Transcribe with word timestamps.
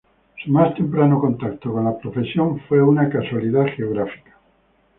Su 0.43 0.49
más 0.51 0.73
temprano 0.73 1.19
contacto 1.21 1.71
con 1.71 1.85
la 1.85 1.95
profesión 1.95 2.59
fue 2.61 2.81
una 2.81 3.07
casualidad 3.07 3.65
geográfica. 3.75 4.35